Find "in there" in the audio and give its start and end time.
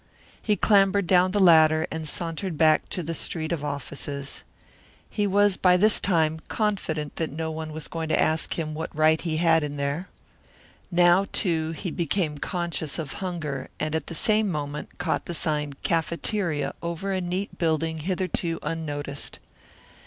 9.63-10.09